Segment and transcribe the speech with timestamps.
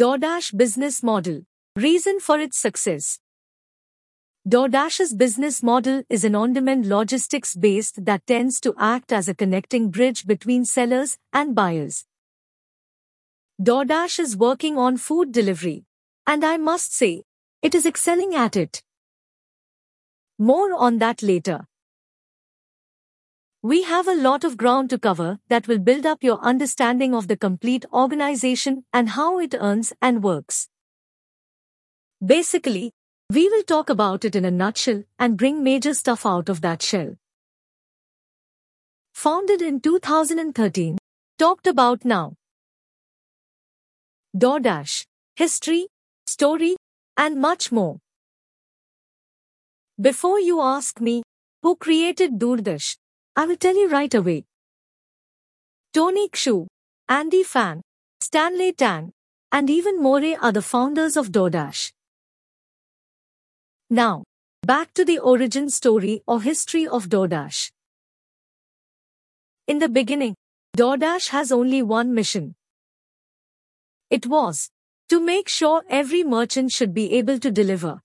[0.00, 1.42] DoorDash business model.
[1.76, 3.18] Reason for its success.
[4.48, 9.90] DoorDash's business model is an on-demand logistics based that tends to act as a connecting
[9.90, 12.06] bridge between sellers and buyers.
[13.60, 15.84] DoorDash is working on food delivery,
[16.26, 17.24] and I must say,
[17.60, 18.82] it is excelling at it.
[20.38, 21.66] More on that later.
[23.62, 27.28] We have a lot of ground to cover that will build up your understanding of
[27.28, 30.68] the complete organization and how it earns and works.
[32.24, 32.92] Basically,
[33.28, 36.80] we will talk about it in a nutshell and bring major stuff out of that
[36.80, 37.16] shell.
[39.12, 40.96] Founded in 2013,
[41.38, 42.32] talked about now.
[44.34, 45.04] DoorDash,
[45.36, 45.88] history,
[46.26, 46.76] story,
[47.18, 47.98] and much more.
[50.00, 51.22] Before you ask me,
[51.62, 52.96] who created DoorDash,
[53.36, 54.44] I will tell you right away.
[55.92, 56.66] Tony Xu,
[57.08, 57.82] Andy Fang,
[58.22, 59.12] Stanley Tang,
[59.52, 61.92] and even more are the founders of DoorDash.
[63.88, 64.24] Now,
[64.62, 67.70] back to the origin story or history of DoorDash.
[69.66, 70.34] In the beginning,
[70.76, 72.54] DoorDash has only one mission.
[74.10, 74.70] It was
[75.08, 78.00] to make sure every merchant should be able to deliver.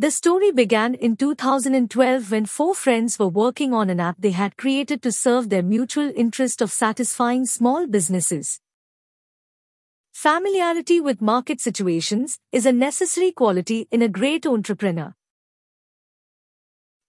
[0.00, 4.56] The story began in 2012 when four friends were working on an app they had
[4.56, 8.60] created to serve their mutual interest of satisfying small businesses.
[10.14, 15.12] Familiarity with market situations is a necessary quality in a great entrepreneur.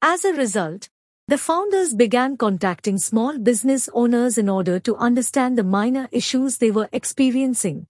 [0.02, 0.90] As a result,
[1.30, 6.72] the founders began contacting small business owners in order to understand the minor issues they
[6.72, 7.88] were experiencing.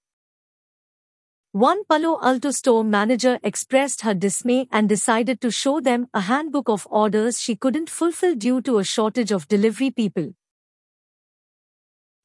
[1.53, 6.69] One Palo Alto store manager expressed her dismay and decided to show them a handbook
[6.69, 10.33] of orders she couldn't fulfill due to a shortage of delivery people.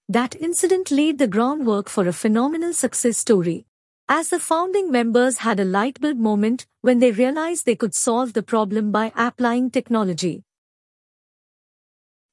[0.09, 3.67] That incident laid the groundwork for a phenomenal success story,
[4.09, 8.33] as the founding members had a light bulb moment when they realized they could solve
[8.33, 10.45] the problem by applying technology.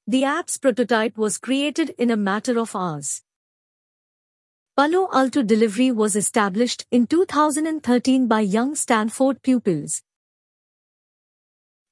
[0.06, 3.23] The app's prototype was created in a matter of hours.
[4.75, 10.01] Palo Alto Delivery was established in 2013 by young Stanford pupils.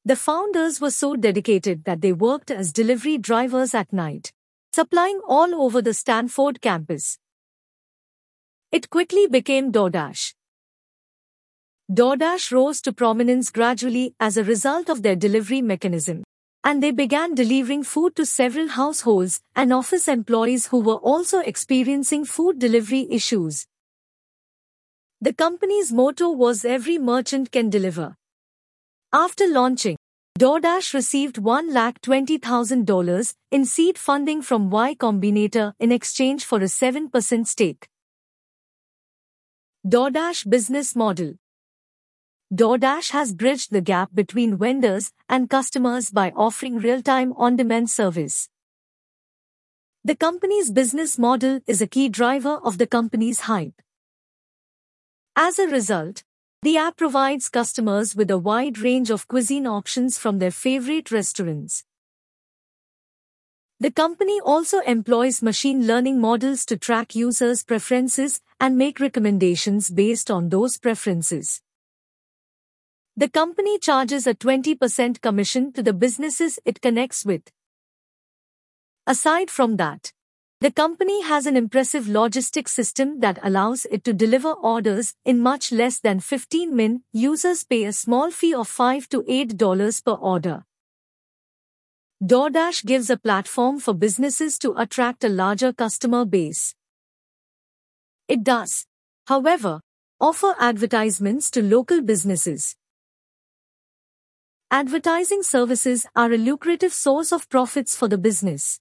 [0.04, 4.34] The founders were so dedicated that they worked as delivery drivers at night,
[4.74, 7.20] supplying all over the Stanford campus.
[8.72, 10.34] It quickly became DoorDash.
[11.92, 16.24] DoorDash rose to prominence gradually as a result of their delivery mechanism
[16.64, 22.26] and they began delivering food to several households and office employees who were also experiencing
[22.26, 23.66] food delivery issues.
[25.22, 28.16] The company's motto was Every merchant can deliver.
[29.14, 29.98] After launching,
[30.40, 37.88] DoorDash received $1,20,000 in seed funding from Y Combinator in exchange for a 7% stake.
[39.86, 41.34] DoorDash business model
[42.54, 48.50] DoorDash has bridged the gap between vendors and customers by offering real-time on-demand service.
[50.04, 53.82] The company's business model is a key driver of the company's hype.
[55.34, 56.24] As a result,
[56.62, 61.86] the app provides customers with a wide range of cuisine options from their favorite restaurants.
[63.80, 70.30] The company also employs machine learning models to track users' preferences and make recommendations based
[70.30, 71.62] on those preferences.
[73.18, 77.44] The company charges a 20% commission to the businesses it connects with.
[79.06, 80.14] Aside from that,
[80.62, 85.72] the company has an impressive logistics system that allows it to deliver orders in much
[85.72, 87.02] less than 15 min.
[87.12, 90.64] Users pay a small fee of 5 to $8 per order.
[92.24, 96.76] DoorDash gives a platform for businesses to attract a larger customer base.
[98.28, 98.86] It does,
[99.26, 99.82] however,
[100.20, 102.76] offer advertisements to local businesses.
[104.74, 108.80] Advertising services are a lucrative source of profits for the business.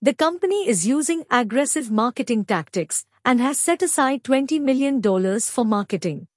[0.00, 5.02] The company is using aggressive marketing tactics and has set aside $20 million
[5.40, 6.28] for marketing.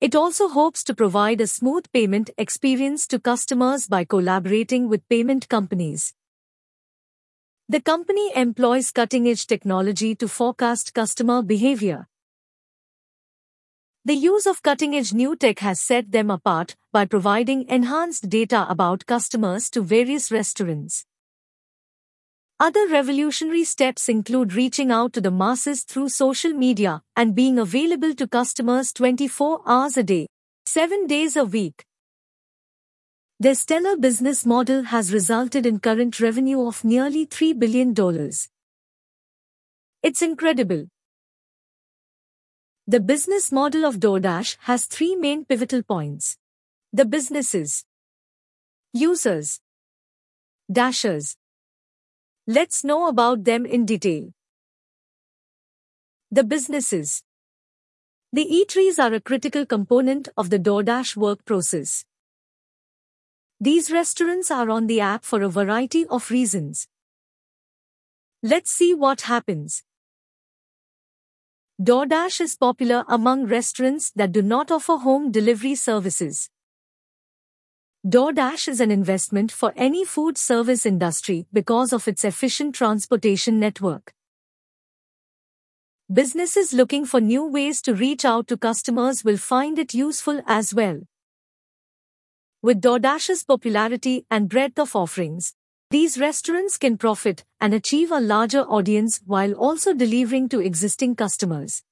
[0.00, 5.50] It also hopes to provide a smooth payment experience to customers by collaborating with payment
[5.50, 6.14] companies.
[7.68, 12.08] The company employs cutting edge technology to forecast customer behavior.
[14.06, 19.04] The use of cutting-edge new tech has set them apart by providing enhanced data about
[19.04, 21.04] customers to various restaurants.
[22.60, 28.14] Other revolutionary steps include reaching out to the masses through social media and being available
[28.14, 30.28] to customers 24 hours a day,
[30.66, 31.84] 7 days a week.
[33.40, 37.92] Their stellar business model has resulted in current revenue of nearly $3 billion.
[40.04, 40.86] It's incredible.
[42.88, 46.36] The business model of DoorDash has three main pivotal points.
[46.92, 47.84] The businesses,
[48.92, 49.58] users,
[50.70, 51.36] dashers.
[52.46, 54.32] Let's know about them in detail.
[56.30, 57.24] The businesses.
[58.32, 62.04] The eateries are a critical component of the DoorDash work process.
[63.60, 66.86] These restaurants are on the app for a variety of reasons.
[68.44, 69.82] Let's see what happens.
[71.78, 76.48] DoorDash is popular among restaurants that do not offer home delivery services.
[78.06, 84.14] DoorDash is an investment for any food service industry because of its efficient transportation network.
[86.10, 90.72] Businesses looking for new ways to reach out to customers will find it useful as
[90.72, 91.00] well.
[92.62, 95.52] With DoorDash's popularity and breadth of offerings,
[95.90, 101.84] these restaurants can profit and achieve a larger audience while also delivering to existing customers.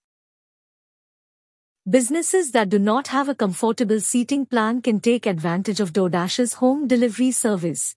[1.88, 6.88] Businesses that do not have a comfortable seating plan can take advantage of DoorDash's home
[6.88, 7.94] delivery service.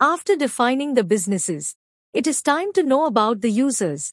[0.00, 1.76] After defining the businesses,
[2.12, 4.12] it is time to know about the users.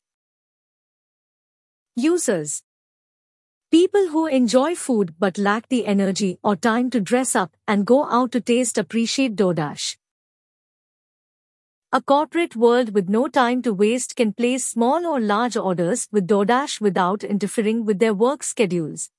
[1.95, 2.63] Users
[3.71, 8.03] People who enjoy food but lack the energy or time to dress up and go
[8.03, 9.95] out to taste appreciate DoorDash.
[11.94, 16.27] A corporate world with no time to waste can place small or large orders with
[16.27, 19.09] DoorDash without interfering with their work schedules.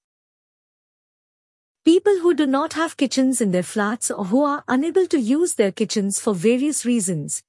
[1.86, 5.54] People who do not have kitchens in their flats or who are unable to use
[5.54, 7.42] their kitchens for various reasons.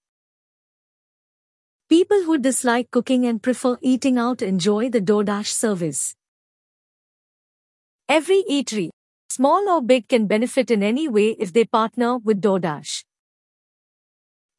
[1.89, 6.15] People who dislike cooking and prefer eating out enjoy the DoorDash service.
[8.09, 8.89] Every eatery,
[9.29, 13.03] small or big, can benefit in any way if they partner with DoorDash.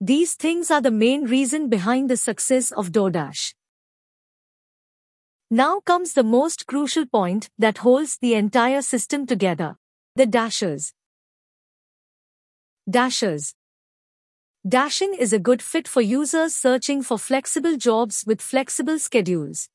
[0.01, 3.55] These things are the main reason behind the success of DoorDash.
[5.51, 9.77] Now comes the most crucial point that holds the entire system together.
[10.17, 10.93] The dashers.
[12.89, 13.55] Dashers.
[14.67, 19.69] Dashing is a good fit for users searching for flexible jobs with flexible schedules.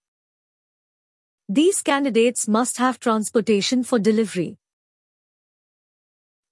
[1.52, 4.60] These candidates must have transportation for delivery.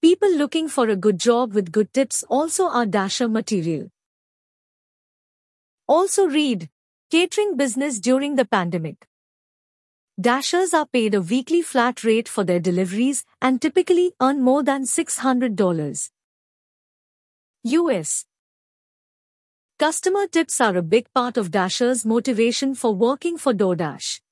[0.02, 3.92] People looking for a good job with good tips also are dasher material.
[5.86, 6.68] Also read
[7.12, 9.06] Catering Business During the Pandemic.
[10.20, 14.82] Dashers are paid a weekly flat rate for their deliveries and typically earn more than
[14.82, 16.10] $600.
[17.62, 18.24] US
[19.78, 24.22] Customer tips are a big part of Dashers' motivation for working for DoorDash.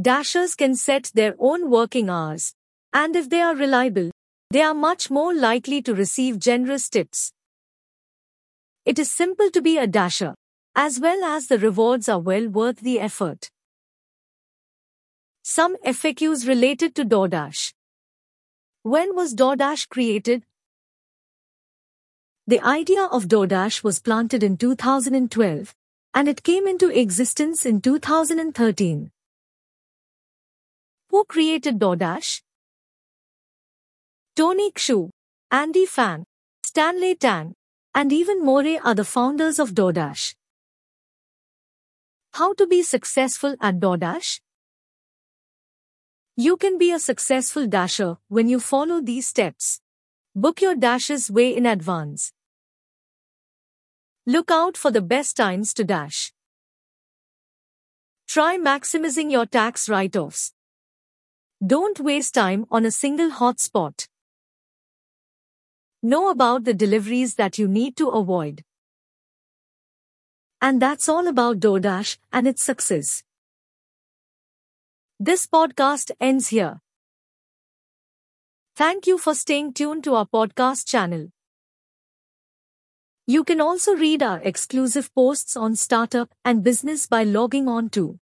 [0.00, 2.54] Dashers can set their own working hours,
[2.92, 4.10] and if they are reliable,
[4.50, 7.32] they are much more likely to receive generous tips.
[8.86, 10.34] It is simple to be a dasher,
[10.74, 13.50] as well as the rewards are well worth the effort.
[15.42, 17.74] Some FAQs related to DoorDash.
[18.82, 20.44] When was DoorDash created?
[22.46, 25.74] The idea of DoorDash was planted in 2012,
[26.14, 29.10] and it came into existence in 2013.
[31.10, 32.42] Who created DoorDash?
[34.36, 35.10] Tony Xu,
[35.50, 36.24] Andy Fang,
[36.64, 37.54] Stanley Tang,
[37.92, 40.36] and even more are the founders of DoorDash.
[42.34, 44.38] How to be successful at DoorDash?
[46.36, 49.80] You can be a successful dasher when you follow these steps.
[50.36, 52.32] Book your dashes way in advance.
[54.26, 56.32] Look out for the best times to dash.
[58.28, 60.52] Try maximizing your tax write-offs.
[61.66, 64.06] Don't waste time on a single hotspot.
[66.02, 68.64] Know about the deliveries that you need to avoid.
[70.62, 73.22] And that's all about DoorDash and its success.
[75.18, 76.80] This podcast ends here.
[78.74, 81.28] Thank you for staying tuned to our podcast channel.
[83.26, 88.18] You can also read our exclusive posts on startup and business by logging on to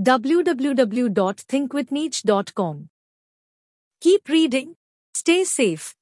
[0.00, 2.88] www.thinkwithniche.com.
[4.00, 4.76] Keep reading,
[5.12, 5.96] stay safe,